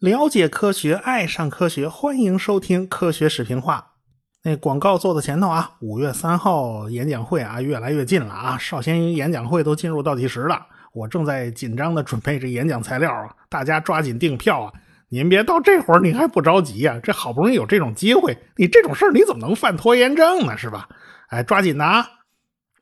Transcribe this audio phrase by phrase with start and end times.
[0.00, 3.92] 了解科学，爱上科学，欢迎收听科学视频化。
[4.42, 10.66] 那广告做到前头啊，五月三号演讲会啊，越来越近了啊，少先演讲会都进入倒计时了。
[10.92, 14.72] 我正在紧张的准备这演讲材料啊，大家抓紧订票啊！
[15.08, 16.98] 您别到这会儿你还不着急呀？
[17.00, 20.58] 这好不容易有这种机会，你这种事儿你怎么能犯拖延症呢？
[20.58, 20.88] 是吧？
[21.28, 22.04] 哎，抓紧的啊！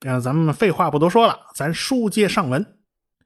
[0.07, 2.65] 嗯，咱们废话不多说了，咱书接上文。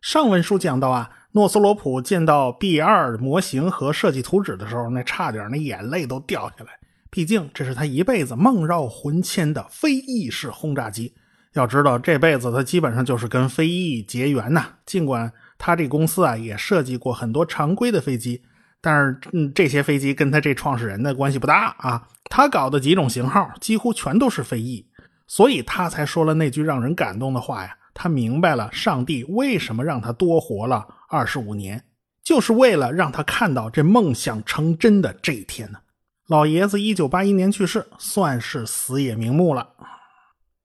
[0.00, 6.72] 上文书讲到啊，诺斯罗普见到 B 二模型和设计图纸的时候，那差点那眼泪都掉下来。
[7.10, 11.14] 毕竟这是他一辈子梦绕魂牵的飞翼式轰炸机。
[11.52, 14.66] 要知道，这辈子他基本上就是跟飞翼结缘呐。
[14.84, 18.42] 尽管他这公司啊也设计过很多常规的飞机，
[18.80, 22.08] 但是嗯，这些飞机跟他这创始人的关系不大啊。
[22.24, 24.84] 他搞的几种型号几乎全都是飞翼，
[25.26, 27.76] 所以他才说了那句让人感动的话呀。
[27.96, 31.84] 他明白了上帝为什么让他多活了二十五年，
[32.24, 35.78] 就是为了让他看到这梦想成真的这一天呢。
[36.26, 39.68] 老爷子一九八一年去世，算是死也瞑目了。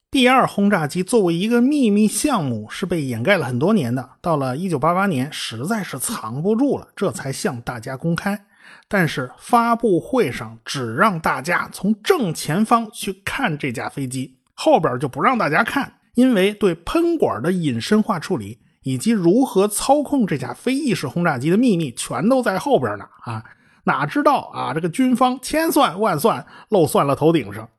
[0.10, 4.10] 第二轰炸机作为一个秘密项目，是被掩盖了很多年的。
[4.22, 8.48] 到了1988年，实在是藏不住了，这才向大家公开。
[8.88, 23.06] 但是发布会上只让大家从正前方去看这架飞机，后边就不让大家看，因为对喷管的隐身化处理以及如何操控这架非翼式轰炸机的秘密，全都在后边呢。
[23.22, 23.42] 啊，
[23.86, 27.70] 哪知道啊，这个军方千算万算，漏算了头顶上。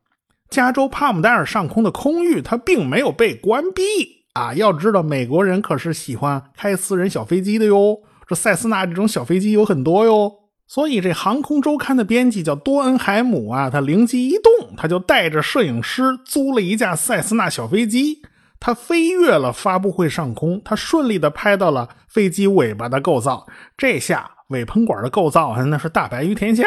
[0.48, 3.82] 加州帕姆代尔上空的空域，它并没有被关闭
[4.32, 4.54] 啊！
[4.54, 7.98] 要知道，美国人可是喜欢开私人小飞机的哟。
[8.26, 10.32] 这塞斯纳这种小飞机有很多哟。
[10.72, 18.22] 所以，这航空周刊的编辑叫多恩海姆啊，他灵机一动，他就带着摄影师租了一架塞斯纳小飞机，
[18.60, 23.48] 他飞越了发布会上空，他顺利的拍到了飞机尾巴的构造。
[23.76, 26.64] 这下尾喷管的构造那是大白于天下。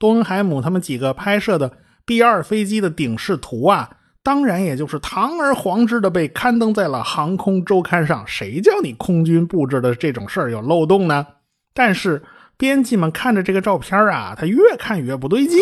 [0.00, 1.70] 多恩海姆他们几个拍摄的。
[2.04, 3.88] B 二飞机的顶视图啊，
[4.24, 8.24] 当然也就是堂而皇之的被刊登在了航空周刊上。
[8.26, 11.24] 谁叫你空军布置的这种事儿有漏洞呢？
[11.72, 12.22] 但是
[12.56, 15.60] 编辑们看着这个照片啊，他越看越不对劲。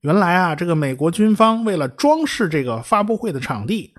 [0.00, 3.94] 原来啊，这个美国军方为了装饰这个发布会的场地，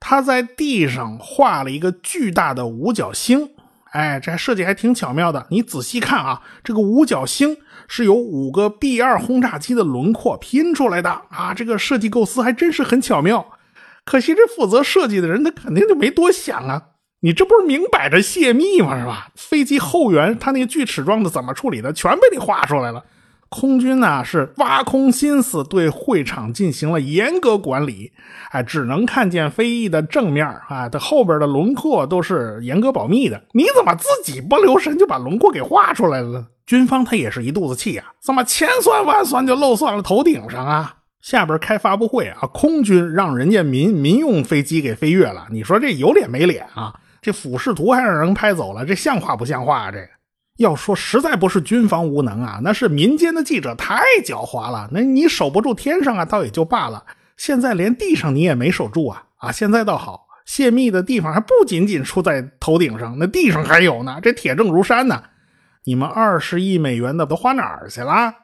[0.00, 3.50] 他在地上画了一个巨大的五角星。
[3.90, 5.46] 哎，这设计还挺巧妙的。
[5.50, 11.52] 你仔细看啊，这个五角星是由五个 B 二轰炸机的轮廓拼出来的啊。
[11.52, 13.46] 这个设计构思还真是很巧妙。
[14.04, 16.82] 可惜这负责设计的人他肯定就没多想啊。
[17.24, 18.98] 你这不是明摆着泄密吗？
[18.98, 19.28] 是吧？
[19.36, 23.04] 飞机后缘它那个锯齿状的怎么处理的，全被你画出来了。
[23.48, 28.10] 空军呢是挖空心思对会场进行了严格管理，
[28.50, 33.40] 哎，只能看见飞翼的正面啊，它后边的轮廓都是严格保密的。
[33.52, 36.44] 你怎么自己不留神就把轮廓给画出来了？
[36.66, 40.96] 军方他也是一肚子气呀，怎么千算万算就漏算了头顶上啊？
[41.20, 46.92] 下边开发布会啊，空军让人家民民用飞机给飞越了，你说这有脸没脸啊？
[47.22, 49.90] 这俯视图还让人拍走了，这像话不像话啊？
[49.90, 50.08] 这个。
[50.58, 54.88] 要说实在不是军方无能啊，那是民间的记者太狡猾了。
[54.92, 57.02] 那你守不住天上啊，倒也就罢了。
[57.36, 59.24] 现在连地上你也没守住啊！
[59.38, 65.22] 啊，现在倒好，泄密的地方还不仅仅出在头顶上，那地上还有呢，这铁证如山呢。
[65.84, 68.34] 你们二十亿美元的都花哪儿去了？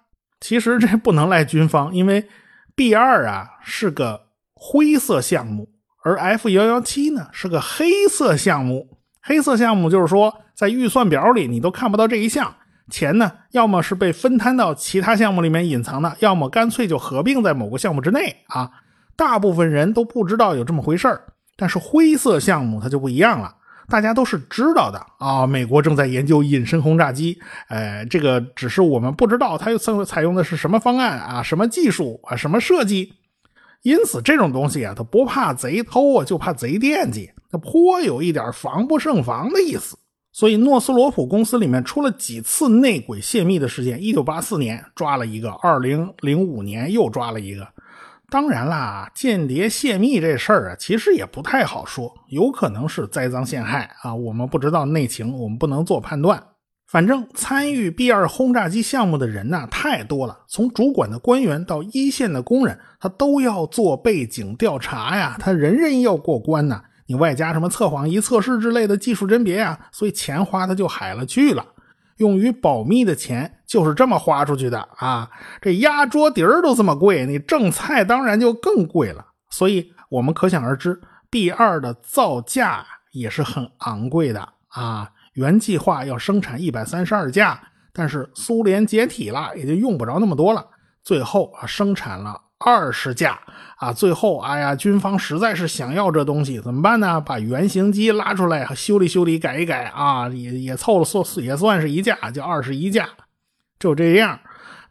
[0.41, 2.27] 其实这不能赖军方，因为
[2.75, 5.69] B 二啊是个灰色项目，
[6.03, 8.99] 而 F 幺幺七呢是个黑色项目。
[9.21, 12.55] 黑色项目就是说，在预算表里你都看不到这一项
[12.91, 18.71] 钱呢，要么是被分摊到其他项目里面隐藏的，要么干脆就合并在某个项目之内啊。
[19.17, 21.21] 大部分人都不知道有这么回事儿
[21.57, 23.53] 但是灰色项目它就不一样了，
[23.89, 25.47] 大家都是知道的啊。
[25.47, 27.39] 美国正在研究隐身轰炸机，
[27.69, 33.13] 呃，这个只是我们不知道它又采用的是什么方案啊，什么技术啊，什么设计。
[33.83, 37.31] 因此，这种东西啊，它不怕贼偷啊，就怕贼惦记。
[37.51, 39.97] 它颇有一点防不胜防的意思。
[40.33, 44.01] 所以，诺斯罗普公司里面出了几次内鬼泄密的事件。
[44.03, 47.67] 一九八四年抓了一个，二零零五年又抓了一个。
[48.31, 54.15] 当然啦，间谍泄密这事儿啊，其实也不太好说，有可能是栽赃陷害啊。
[54.15, 56.41] 我们不知道内情，我们不能做判断。
[56.89, 66.83] 反正参与 B 二轰炸机项目的人呢太多了，从主管的官员到一线的工人，他都要做背景调查呀，他人人要过关呐。
[67.07, 71.65] 你外加什么测谎仪测试之类的技术甄别呀，所以钱花的就海了去了。
[72.17, 75.31] 用于保密的钱就是这么花出去的啊！
[75.61, 79.25] 这压桌底儿都这么贵，你正菜当然就更贵了。
[79.51, 81.01] 所以我们可想而知
[81.31, 85.11] ，B 二的造价也是很昂贵的啊。
[85.39, 87.61] 原计划要生产一百三十二架，
[87.93, 90.67] 但是苏联解体了，也就用不着那么多了。
[91.05, 93.39] 最后啊，生产了二十架
[93.77, 93.93] 啊。
[93.93, 97.21] 最后，哎呀，军方实在是想要这东西，怎么办呢？
[97.21, 103.09] 把原型机拉出来修理修理，改一改啊，也也凑了算也算是一架，就二十一架。
[103.79, 104.41] 就这样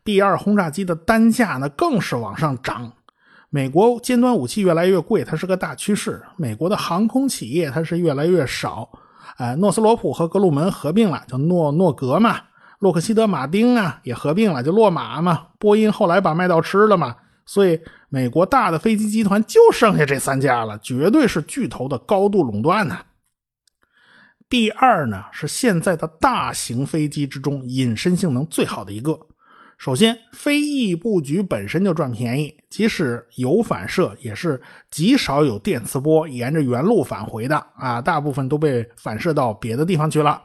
[0.05, 2.93] ，B 二轰炸机的单价呢更是往上涨。
[3.49, 6.23] 美国尖端武器越来越贵，它是个大趋势。
[6.37, 8.89] 美国的航空企业它是越来越少。
[9.35, 12.39] 哎，诺斯罗普和格鲁门合并了，叫诺诺格嘛。
[12.79, 15.47] 洛克希德马丁啊也合并了，就洛马嘛。
[15.59, 17.15] 波音后来把麦道吃了嘛。
[17.45, 17.79] 所以
[18.09, 22.97] 美国大的飞机集团就剩下这三家了，绝对是巨头的高度垄断呢。
[24.49, 29.19] 第二呢，是现在的大型飞机之中隐身性能最好的一个。
[29.77, 34.59] 首先，飞翼布局本身就赚便宜，即使有反射，也是
[34.89, 40.41] 极少有电磁波沿着原路返回的啊，大部分都被反射到别的地方去了。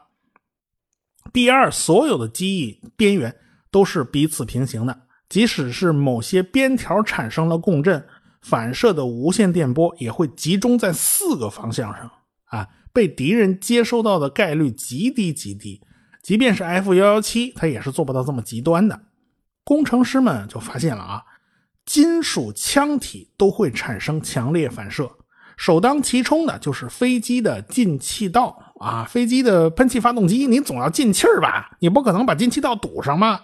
[1.32, 3.34] 第二，所有的机翼边缘
[3.70, 5.00] 都是彼此平行的，
[5.30, 8.04] 即使是某些边条产生了共振，
[8.42, 12.10] 反射的无线电波也会集中在四个方向上
[12.44, 15.80] 啊，被敌人接收到的概率极低极低，
[16.22, 19.00] 即便是 F 幺幺七，它也是做不到这么极端的。
[19.64, 21.22] 工程师们就发现了啊，
[21.86, 25.10] 金属腔体都会产生强烈反射，
[25.56, 29.04] 首当其冲的就是飞机的进气道啊。
[29.04, 31.70] 飞机的喷气发动机，你总要进气儿吧？
[31.80, 33.40] 你不可能把进气道堵上吗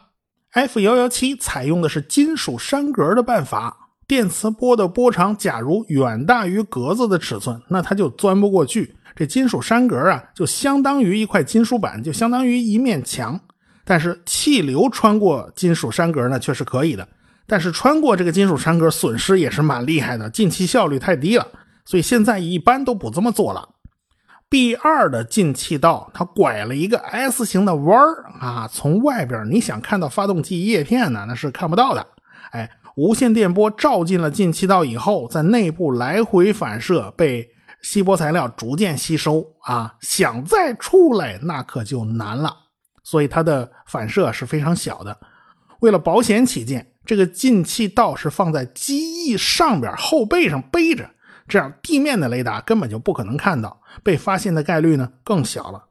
[0.52, 8.96] ？F 幺幺七采用的是金属栅格的办法，电磁波的波长假如远大于格子的尺寸，那它就钻不过去。
[9.14, 13.40] 这金属栅格啊，就相当于一块金属板，就相当于一面墙。
[13.88, 17.08] 但是气流穿过金属栅格呢，却是可以的。
[17.46, 21.48] 但是穿过这个金属栅格，损失也是蛮厉害的，进气效率太低了。
[21.86, 23.66] 所以现在一般都不这么做了。
[24.50, 32.06] B 二的进气道它拐了一个 S 型的弯儿啊，从外边你想看到发动机叶片呢，那是看不到的。
[32.50, 37.48] 哎，无线电波照进了进气道以后，在内部来回反射，被
[37.80, 42.54] 锡箔材料逐渐吸收啊，想再出来那可就难了。
[43.08, 45.18] 所以它的反射是非常小的。
[45.80, 51.08] 为了保险起见，这个进气道是放在机翼上边后背上背着，
[51.48, 55.82] 这样地面的雷达根本就不可能看到，被发现的概率呢更小了。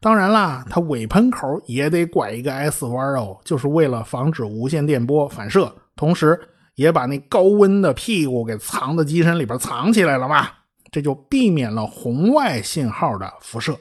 [0.00, 6.38] 当然啦，它尾喷口也得拐一个 S 弯哦，就是为了防止无线电波反射，同时
[6.74, 10.46] 也把那高温的屁股给藏在机身里边藏起来了嘛，
[10.92, 13.74] 这就避免了红外信号的辐射。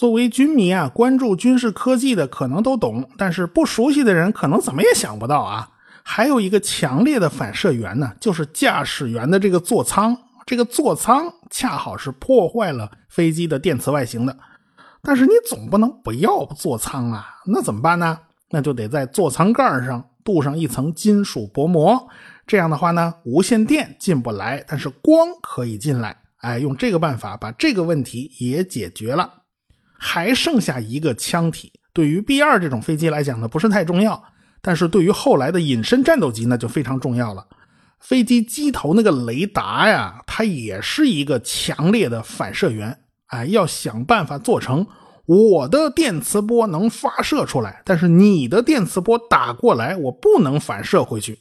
[0.00, 5.68] 作为军迷啊，关注军事科技的可能都懂，但是不熟悉的人可能怎么也想不到啊。
[6.02, 10.16] 还有一个强烈的反射源呢，就是驾驶员的这个座舱。
[10.46, 14.34] 这个座舱恰好是破坏了飞机的电磁外形的。
[15.02, 18.18] 但是你总不能不要座舱啊，那怎么办呢？
[18.48, 22.08] 那就得在座舱盖上镀上一层金属薄膜。
[22.46, 26.16] 这样的话呢，无线电进不来，但是光可以进来。
[26.38, 29.34] 哎，用这个办法把这个问题也解决了。
[30.02, 34.24] 还剩下一个腔体，对于 B 二这种飞机来讲呢，不是太重要，
[34.62, 37.46] 但是对于后来的隐身战斗机那就非常重要了。
[38.00, 44.86] 飞机机头那个雷达呀，它也是一个强烈的反射源，哎，要想办法做成
[45.26, 51.38] 我的电磁波能发射出来，但是你的电磁波打过来，我不能反射回去，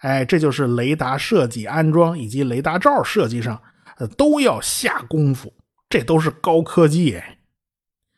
[0.00, 3.62] 哎，这就是雷达设计、安装以及雷达罩设计上，
[3.98, 5.54] 呃，都要下功夫，
[5.88, 7.38] 这都是高科技哎。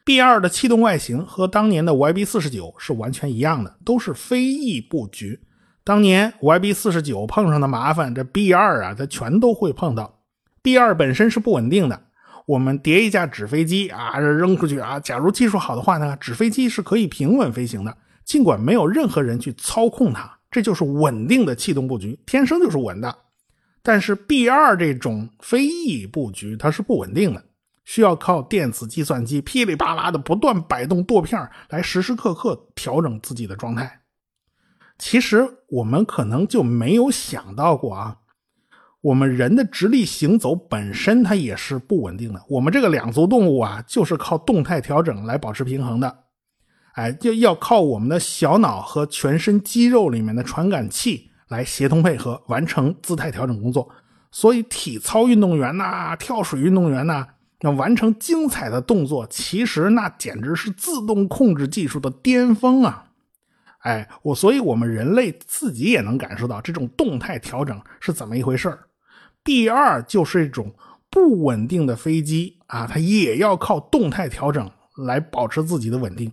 [0.04, 5.40] B 二的气动外形和当年的 YB 四十九是完全一样的，都是飞翼布局。
[5.82, 10.20] 当年 YB 四十九碰上的麻烦，这 B 二啊，它全都会碰到。
[10.60, 12.02] B 二本身是不稳定的，
[12.44, 17.96] 我们叠一架纸飞机啊，扔出去啊，假如技术好的话呢，纸飞机是可以平稳飞行的，
[18.26, 23.16] 尽管没有任何人去操控它，这就是稳定的气动布局，天生就是稳的。
[23.82, 27.42] 但是 B 二这种飞翼布局，它是不稳定的。
[27.84, 34.00] 需要靠电子计算机噼里啪啦的不断摆动舵片来时时刻刻调整自己的状态。
[34.98, 38.16] 其实我们可能就没有想到过啊，
[39.00, 42.40] 我们人的直立行走本身它也是不稳定的。
[42.48, 46.24] 我们这个两足动物啊，就是靠动态调整来保持平衡的。
[46.92, 53.90] 哎，就要靠我们的小脑和全身肌肉里面的传感器来协同配合完成姿态调整工作。
[54.30, 57.26] 所以体操运动员呐，跳水运动员呐。
[57.64, 63.06] 要完成精彩的动作，其实那简直是自动控制技术的巅峰啊！
[63.78, 68.78] 哎，我所以，我们人类自己也能感受到这种动态调整是怎么一回事儿。
[69.42, 70.74] B 二就是一种
[71.10, 76.32] 不稳定的飞机啊，它也要靠动态调整来保持自己的稳定。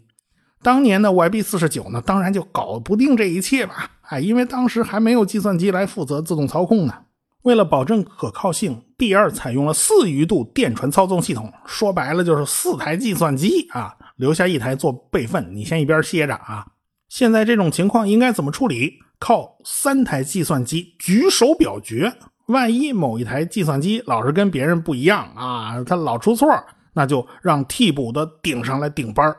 [0.62, 6.94] 当年的 YB 四十九呢，当然就搞不定这一切吧，哎，因为当时还没有计算机来负责自动操控呢。
[7.42, 16.64] 为了保证可靠性，B 二采用了四余度电传操纵系统，说白了就是四台计算机啊，留下一台做备份，你先一边歇着啊。
[17.10, 19.00] 现在这种情况应该怎么处理？
[19.18, 22.14] 靠三台计算机举手表决，
[22.46, 26.48] 万一某一台计算机老是跟别人不一样啊，它老出错，
[26.94, 29.36] 那就让替补的顶上来顶班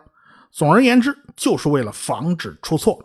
[0.50, 3.00] 总而言之，就是为了防止出错。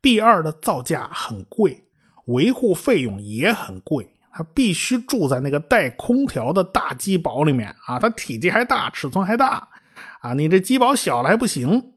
[0.00, 1.84] B 二的造价很贵。
[2.26, 9.68] 维护费用也很贵，它必须住在那个带空调的大机堡里面啊，它体积还大，尺寸还大
[10.20, 11.92] 啊，你这机堡小了还不行。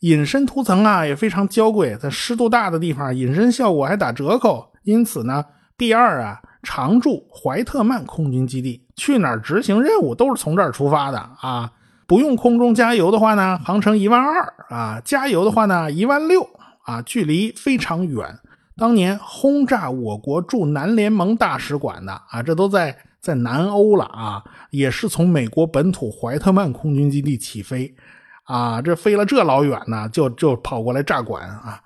[0.00, 4.72] 隐身涂层啊也非常娇贵，在湿度大的地方，隐身效果还打折扣。
[4.82, 5.44] 因此呢
[5.76, 11.70] ，B 二啊常驻怀特曼空军基地，去哪儿执行任务都是从这儿出发的啊。
[12.06, 16.46] 不用空中加油的话呢，航程一万二啊，加油的话呢一万六
[16.84, 18.38] 啊，距离非常远。
[18.82, 27.94] 当年轰炸我国驻南联盟大使馆的啊，这都在在南欧了啊，也是从美国本土怀特曼空军基地起飞，
[28.42, 31.80] 啊，这飞了这老远呢，就就跑过来炸馆啊，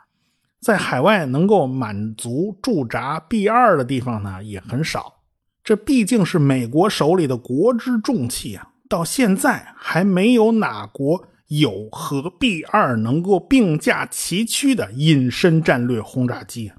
[0.62, 5.16] 在海外能够满足驻扎 B 二的地方呢也很少，
[5.62, 16.72] 这毕竟是美国手里的国之重器啊，到现在还没有哪国有和 B 二能够并驾齐驱的隐身战略轰炸机。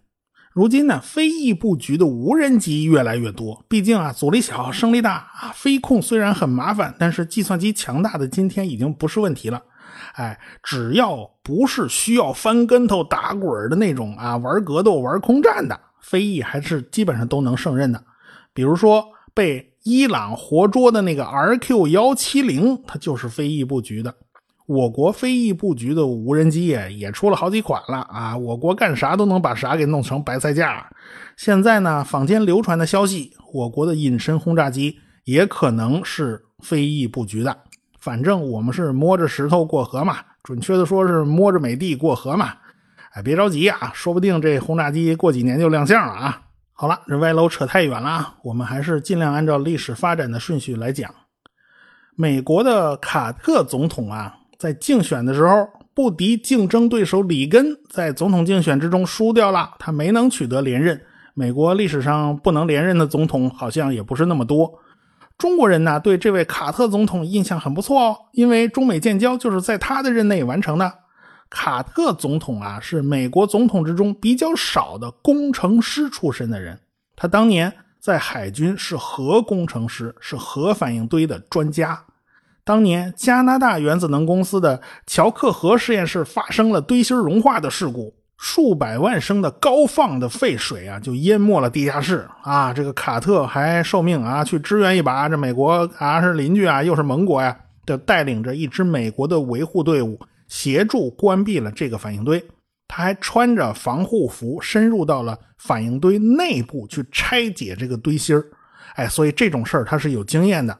[0.57, 3.63] 如今呢，飞翼布局的无人机越来越多。
[3.67, 9.61] 毕竟啊，阻力小，升力大啊，飞控虽然很麻烦，但是计算机强大的今天已经不是问题了。
[10.15, 18.03] 哎，只要不是需要翻跟头、打滚的那种啊，玩格斗、玩空战的飞翼，还是基本上都能胜任的。
[18.51, 24.11] 比如说被伊朗活捉的那个 RQ 幺七零，它就是飞翼布局的。
[24.67, 28.37] 我国飞翼布局的无人机也出了好几款了啊！
[28.37, 30.85] 我国干啥都能把啥给弄成白菜价。
[31.37, 37.57] 现在呢，坊间流传的消息，我国的隐身轰炸机也可能是飞翼布局的。
[37.97, 42.53] 反正我们是摸着石头过河嘛，准确的说是摸着美帝过河嘛。
[43.13, 46.41] 哎，别着急啊，说不定这轰炸机过几年就亮相了啊！
[46.73, 51.09] 好了，这歪楼扯太远了啊，我们还是尽量按照历史发展的顺序来讲。
[52.17, 54.36] 美国的卡特总统啊。
[54.57, 60.99] 在竞选的时候，不敌竞争对手里根，在总统竞选之中输掉了，他没能取得连任。
[61.33, 64.79] 美国历史上不能连任的总统好像也不是那么多。
[65.37, 70.91] 中国人呢，对这位卡特总统印象很不错哦，因为中美建交就是在他的任内完成的。
[71.49, 76.79] 卡特总统啊，是美国总统之中比较少的工程师出身的人，
[77.15, 82.03] 他当年在海军是核工程师，是核反应堆的专家。
[82.67, 92.73] 当年加拿大原子能公司的乔克河实验室发生了堆芯融化的事故，数百万升的高放的废水啊，就淹没了地下室啊。
[92.73, 95.29] 这个卡特还受命啊，去支援一把。
[95.29, 100.19] 这美国啊是邻居啊，又是盟国呀，就带领着一支美国的维护队伍，
[100.49, 102.45] 协助关闭了这个反应堆。
[102.89, 108.37] 他还穿着防护服，深入到了反应堆内部去拆解这个堆芯
[108.95, 110.77] 哎，所以这种事儿他是有经验的。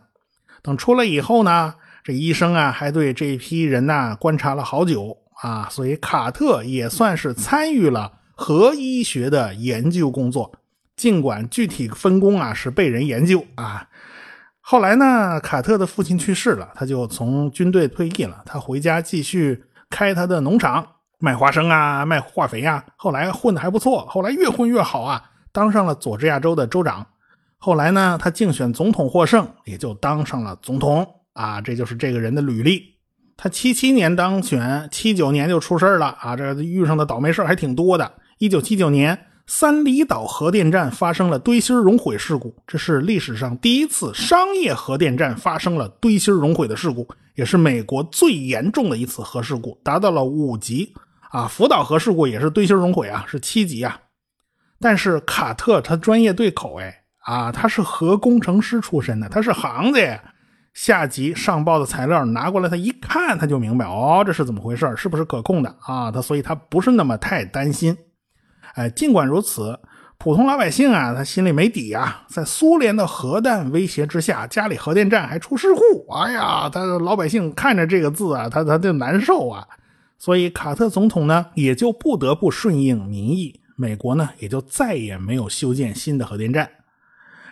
[0.68, 10.52] 等出来以后呢，这医生啊还对这批人呐观察了好久啊，所以卡特也算是参与了核医学的研究工作，
[10.98, 13.88] 尽管具体分工啊是被人研究啊。
[14.60, 20.86] 后来呢，卡特的父亲去世了，他就从军队退役了，他回家继续开他的农场，
[21.20, 22.84] 卖花生啊，卖化肥啊。
[22.98, 27.08] 后来混的还不错，后来越混越好啊，当上了佐治亚州的州长。
[27.60, 31.60] 后来呢，他竞选总统获胜，也就当上了总统啊。
[31.60, 32.84] 这就是这个人的履历。
[33.36, 36.36] 他七七年当选，七九年就出事了啊。
[36.36, 38.12] 这遇上的倒霉事还挺多的。
[38.38, 50.94] 一九七九年，三里岛核电站发生了堆芯熔毁事故，这是历史上第一次商业核电站发生了堆芯熔毁的事故，也是美国最严重的一次核事故，达到了五级
[51.32, 51.48] 啊。
[51.48, 54.00] 福岛核事故也是堆芯熔毁啊，是七级啊。
[54.80, 57.04] 但是卡特他专业对口哎。
[57.28, 60.20] 啊，他是核工程师出身的，他是行家。
[60.74, 66.12] 下级上报的材料拿过来，他一看他就明白，哦，这是怎么回事是不是可控的啊？
[66.12, 67.98] 他所以他不是那么太担心。
[68.76, 69.80] 哎，尽管如此，
[70.20, 72.24] 普通老百姓啊，他心里没底啊。
[72.30, 79.66] 在苏联的核弹威胁之下，家里核电站还出事故，哎呀，他老百姓看着这个字啊，他他就难受啊。
[80.20, 86.70] 所以卡特总统呢，也就不得不顺应民意，美国呢也就再也没有修建新的核电站。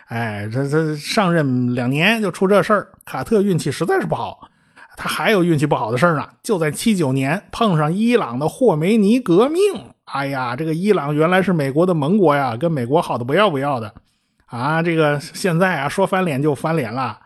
[0.06, 4.48] 哎，这这上任两年就出这事儿，卡特运气实在是不好。
[4.96, 9.60] 他还有运气不好的事儿呢，就在七九年碰上伊朗的霍梅尼革命。
[10.04, 13.92] 哎呀，这个伊朗原来是美国的盟国呀，跟美国好的不要不要的
[14.46, 14.80] 啊。
[14.80, 17.18] 这个现在啊，说翻脸就翻脸了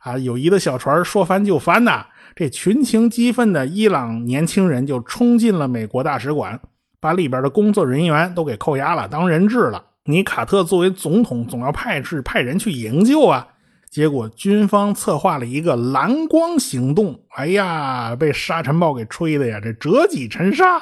[0.00, 2.06] 啊，友谊的小船说翻就翻呐。
[2.36, 6.58] 这群情激愤的伊朗年轻人就冲进了美国大使馆，
[7.00, 9.84] 把里边的工作人员都给扣押了，当人质了。
[10.10, 13.46] 你卡特作为总统，总要派去派人去营救啊。
[13.90, 20.78] 结果军方策划了一个蓝光行动，哎呀，被沙尘暴给吹的呀，这折戟沉沙，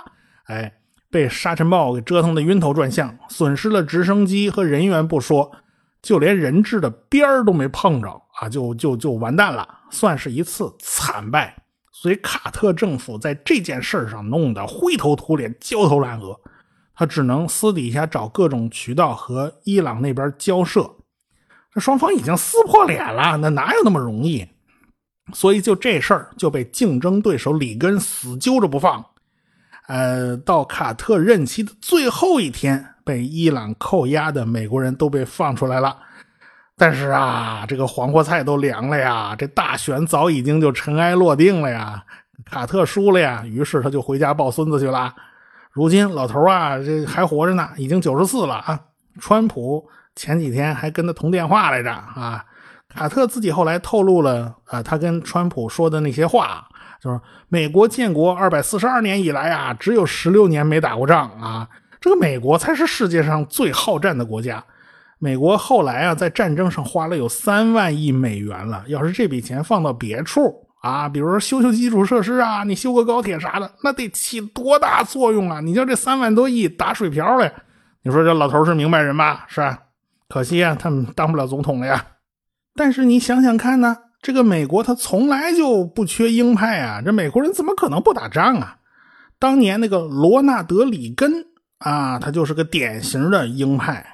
[0.47, 0.73] 哎，
[1.11, 5.51] 被沙尘暴给折腾的晕头转向，损失了直升机和人员不说，
[6.01, 8.09] 就连人质的边儿都没碰着
[8.41, 9.69] 啊，就就就完蛋了。
[9.91, 11.57] 算是一次惨败，
[11.91, 16.39] 所以卡特政府在这件事上弄得灰头土脸、焦头烂额。
[16.97, 20.91] 他只能私底下找各种渠道和伊朗那边交涉。
[21.73, 24.49] 这双方已经撕破脸了，那哪有那么容易？
[25.35, 29.05] 所以就这事儿就被竞争对手里根死揪着不放。
[29.89, 35.97] 呃，到卡特任期的最后一天，被伊朗扣押的美国人都被放出来了。
[36.77, 42.03] 但是啊，这个黄花菜都凉了呀，这大选早已经就尘埃落定了呀，
[42.45, 45.15] 卡特输了呀，于是他就回家抱孙子去了。
[45.77, 48.81] 如今老头啊，这还活着呢，已经九十四了啊。
[49.21, 52.43] 川普前几天还跟他通电话来着啊。
[52.89, 56.67] 卡特自己后来透露了啊，他跟川普说的那些话，
[56.99, 61.69] 就是美国建国二百四十二年以来啊，只有十六年没打过仗啊，
[62.01, 64.65] 这个美国才是世界上最好战的国家。
[65.19, 68.83] 美国后来啊，在战争上花了有三万亿美元了。
[68.87, 75.61] 要是这笔钱放到别处啊，比如说修修基础设施啊，你修个高铁啥的，那得起多大作用啊！
[75.61, 77.53] 你叫这三万多亿打水漂了，
[78.05, 79.47] 你说这老头是明白人吧？
[79.49, 79.81] 是吧？
[80.29, 82.07] 可惜啊，他们当不了总统了呀。
[82.77, 88.77] 但是你想想看呢，这个美国他从来就不缺鹰派啊，这美国人怎么可能不打仗啊？
[89.41, 91.47] 当年那个罗纳德·里根
[91.79, 94.07] 啊，他就是个典型的鹰派。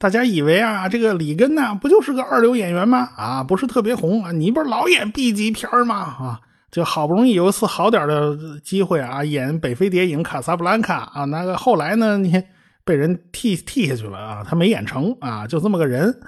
[0.00, 3.10] 大家以为啊，这个里根呢，不就是个二流演员吗？
[3.18, 5.94] 啊，不是特别红啊，你不是老演 B 级片吗？
[5.94, 8.34] 啊，就好不容易有一次好点的
[8.64, 12.42] 机会啊，演北非谍影《卡萨布兰卡》啊，那个后来呢，你
[12.82, 16.18] 被人替替下去了啊，他没演成啊，就这么个人。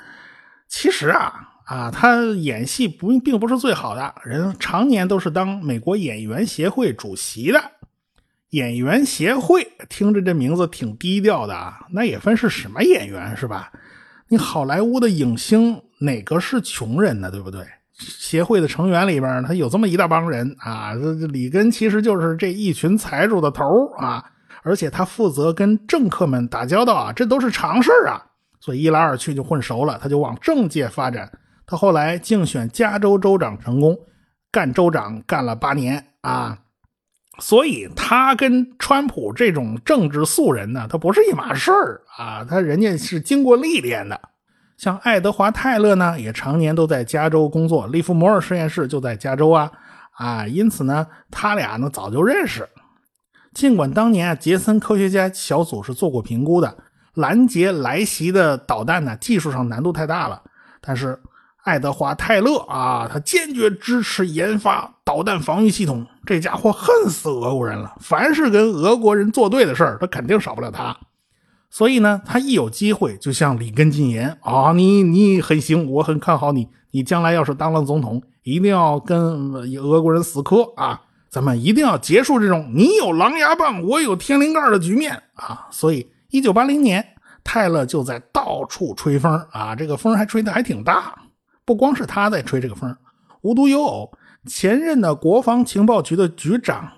[0.69, 1.33] 其实啊
[1.65, 7.59] 啊，他演戏不并不是最好的人，常年都是当美国演员协会主席的。
[8.53, 13.73] 演员协会听着这名字挺低调的啊，那也分是什么演员是吧？
[14.29, 17.31] 你好莱坞的影星哪个是穷人呢？
[17.31, 17.65] 对不对？
[17.95, 20.95] 协会的成员里边，他有这么一大帮人啊。
[20.95, 24.23] 这里根其实就是这一群财主的头啊，
[24.62, 28.21] 而且他负责跟政客们打交道啊，这都是常事啊。
[28.61, 31.31] 所以一来二去就混熟了，他就往政界发展。
[31.65, 33.99] 他后来竞选加州州长成功，
[34.51, 36.59] 干州长干了八年啊。
[37.42, 44.18] 所以他跟川普这种政治素人呢，他不是一码事儿啊，他人家是经过历练的。
[44.78, 49.68] 像爱德华·泰勒呢，也常年都在加州工作，利弗摩尔实验室就在加州啊
[50.12, 52.68] 啊，因此呢，他俩呢早就认识。
[53.52, 56.72] 尽管当年啊，杰森科学家小组是做过评估的，
[57.14, 60.40] 拦截来袭的导弹呢，技术上难度太大了，
[60.81, 61.20] 但是。
[61.64, 66.07] 爱德华·泰勒啊，他坚决支持研发导弹防御系统。
[66.27, 70.96] 这家伙恨死俄国人了，凡是跟俄国人作对的事儿，他肯定少不了他。
[71.70, 76.68] 所以呢，他一有机会就向里根进言啊，你你很行，我很看好你。
[76.90, 79.18] 你将来要是当了总统，一定要跟
[79.55, 81.01] 俄国人死磕啊！
[81.31, 85.68] 咱们一定要结束这种你有狼牙棒，我有天灵盖的局面啊！
[85.70, 87.03] 所以，一九八零年，
[87.42, 91.14] 泰勒就在到处吹风啊，这个风还吹得还挺大。
[91.64, 92.96] 不光是他在吹这个风，
[93.42, 94.12] 无独有偶，
[94.46, 96.90] 前任的国防情报局的局长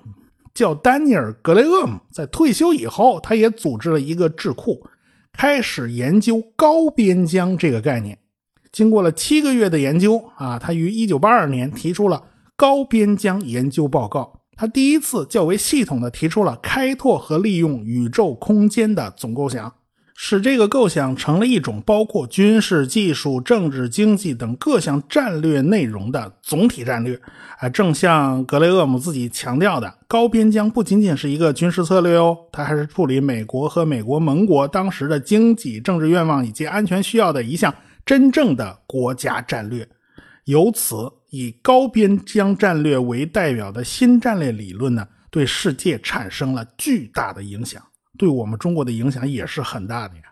[0.55, 4.87] 叫丹尼尔·格雷厄姆，在退休以后，他也组织了一个智库，
[5.33, 8.18] 开始研究高边疆这个概念。
[8.72, 12.22] 经过了七个月的研究啊，他于1982年提出了
[12.57, 14.40] 高边疆研究报告。
[14.57, 19.72] 他第一次较为系统的提出了开拓和利用宇宙空间的总构想。
[20.16, 27.20] 使这个构想成了一种包括军事技术、政治、经济等各项战略内容的总体战略。
[27.59, 37.74] 啊，正像格雷厄姆自己强调的，高边疆不仅仅是一个军事策略哦，它还是处理美国和美国盟国当时的经济、政治愿望以及安全需要的一项
[38.05, 39.88] 真正的国家战略。
[40.44, 40.96] 由此，
[41.31, 47.83] 以高边疆战略为代表的新战略理论呢，对世界产生了巨大的影响。
[48.16, 50.22] 对我们中国的影响也是很大的呀，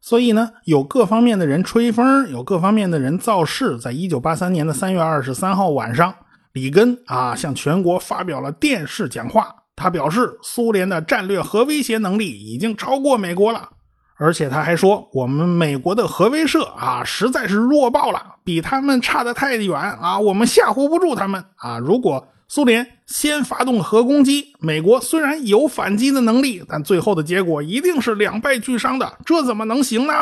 [0.00, 3.78] 所以呢，有各方面的人吹风，有各方面的人造势。
[3.78, 6.12] 在一九八三年的三月二十三号晚上，
[6.52, 9.54] 里根啊向全国发表了电视讲话。
[9.76, 13.70] 他表示，苏联的战略核威胁能力已经超过美国了，
[14.16, 21.78] 而且他还说，我们美国的核威慑啊实在是弱爆了，比他们差得太远啊，我们吓唬不住他们啊。
[21.78, 30.12] 如果苏联先发动核攻击，美国虽然有反击的能力，但最后的结果一定是两败俱伤的，这怎么能行呢？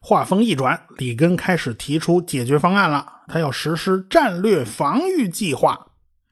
[0.00, 3.06] 话锋一转，里根开始提出解决方案了。
[3.28, 5.86] 他要实施战略防御计划，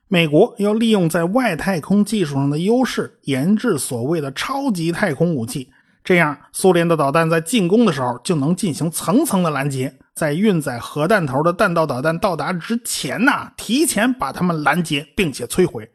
[0.08, 5.70] 美国要利用在外太空技术上的优势，研制所谓的超级太空武器。
[6.02, 15.88] 这样，苏联的导弹在进攻的时候就能进行层层的拦截，在运载核弹头的弹道导弹到达之前呢，提前把它们拦截并且摧毁。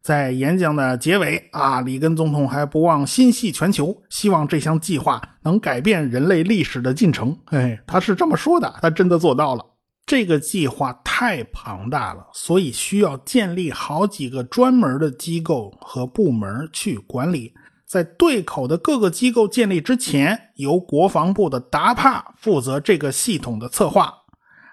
[0.00, 7.38] 在演讲的结尾啊，里根总统还不忘心系全球，希望这项计划能改变人类历史的进程。
[7.50, 9.64] 哎，他是这么说的，他真的做到了。
[10.04, 17.54] 这个计划太庞大了，所以需要建立好几个专门的机构和部门去管理。
[17.92, 24.10] 在对口的各个机构建立之前，由国防部的达帕负责这个系统的策划。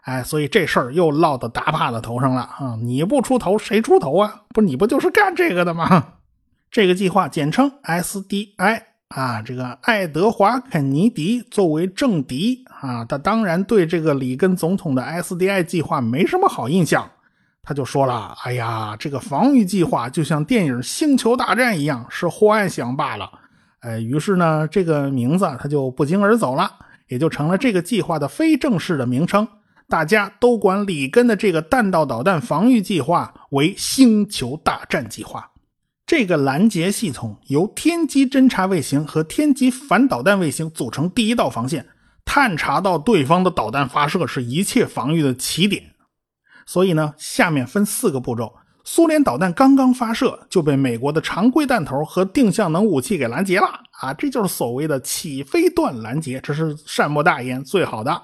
[0.03, 2.77] 哎，所以这事儿又落到达帕的头上了啊！
[2.82, 4.43] 你不出头，谁出头啊？
[4.53, 6.13] 不，你不就是干这个的吗？
[6.71, 9.41] 这个计划简称 SDI 啊。
[9.41, 17.12] 这个爱德华·肯尼迪作为政敌啊，他当然对这个里根总统的 SDI 计划没什么好印象。
[17.61, 23.29] 他就说了：“哎呀，这个防御计划就像电影《星球大战》一样，是幻想罢了。”
[23.81, 26.71] 哎，于是呢，这个名字他就不胫而走了，
[27.07, 29.47] 也就成了这个计划的非正式的名称。
[29.87, 35.49] 大家都管里根的这个弹道导弹防御计划为“星球大战计划”。
[36.05, 41.85] 这个拦截系统由天基侦察卫星和天基反导弹卫星组成第一道防线，
[42.25, 45.83] 探查到对方的导弹发射是一切防御的起点。
[46.71, 48.53] 所以呢，下面分四个步骤：
[48.84, 53.65] 苏联导弹刚刚发射就被美国的常规弹头和定向能武器给拦截了
[53.99, 54.13] 啊！
[54.13, 58.21] 这就是所谓的起飞段拦截，这是善莫大焉，最好的。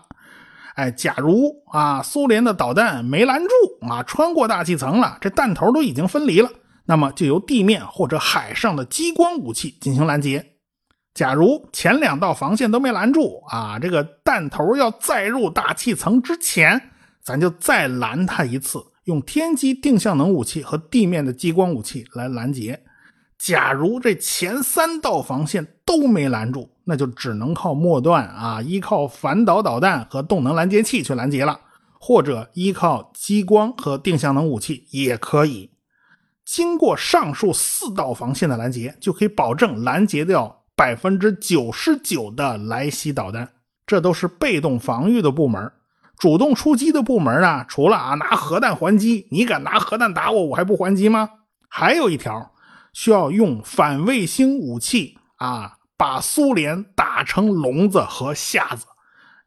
[0.76, 6.48] 哎，假如啊，苏联的导弹没拦住啊，穿过大气层了，这弹头都已经分离了，
[6.86, 10.46] 那么就由地面或者海上的激光武器进行拦截。
[11.16, 16.92] 假如前两道防线都没拦住啊，这个弹头要再入大气层之前。
[17.26, 22.80] 咱就再拦他一次，用天基定向能武器和地面的激光武器来拦截。
[23.40, 31.60] 假如这前三道防线都没拦住，那就只能靠末段啊，依靠反导导弹和动能拦截器去拦截了，
[32.00, 35.72] 或者依靠激光和定向能武器也可以。
[36.46, 43.50] 经过上述四道防线的拦截，就可以保证拦截掉百分之九十九的来袭导弹。
[43.88, 45.72] 这都是被动防御的部门。
[46.18, 51.30] 主动出击的部门啊，除了啊拿核弹还击，你敢拿核弹打我，我还不还击吗？
[51.70, 52.54] 还有一条，
[52.94, 58.86] 需要用反卫星武器啊，把苏联打成聋子和瞎子。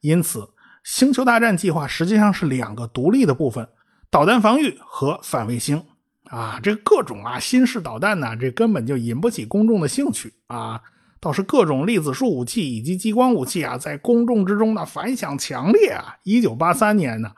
[0.00, 0.50] 因此，
[0.84, 3.68] 星球大战计划实际上是两个独立的部分：
[4.10, 5.82] 导弹防御和反卫星。
[6.24, 10.78] 啊，这各种啊新式导弹呢，这根本就引不起公众的兴趣啊。
[11.20, 16.16] 倒是各种粒子束武器以及激光武器啊，在公众之中呢反响强烈啊！
[16.22, 17.32] 一九八三年呢，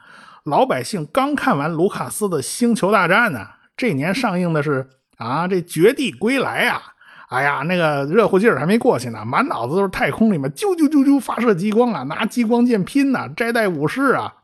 [0.44, 6.82] 老百姓刚看完卢卡斯的《星球大战》呢，这年上映的是啊这《绝地归来》啊！
[7.30, 14.34] 哎呀，那个热乎劲儿还没过去呢，满脑子都是太空里面啾啾啾啾发射激光啊，拿激光剑拼呐，摘带武士啊！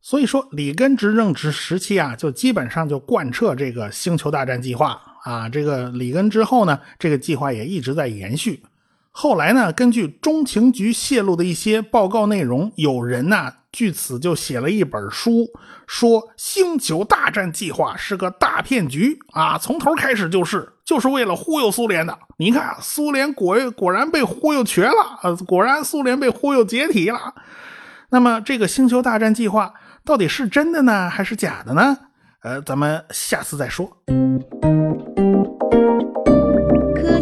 [0.00, 5.48] 所以说，里根执政时时期啊，就基本上就贯彻这个星球大战计划啊。
[5.48, 8.62] 这个里根之后呢，这个计划也一直在延续。
[9.10, 15.46] 后来呢，根据中情局泄露的一些报告内容，有人呢据此就写了一本书，
[15.86, 22.18] 说星球大战计划是个大骗局啊，从头开始就是，就是为了忽悠苏联的。
[22.38, 27.34] 你看，苏联果果然被忽悠瘸了，呃，果然苏联被忽悠解体了。
[28.08, 29.74] 那么，这个星球大战计划。
[30.04, 31.96] 到底是真的呢，还是假的呢？
[32.42, 33.96] 呃，咱们下次再说。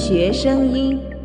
[0.01, 1.20] 学声音。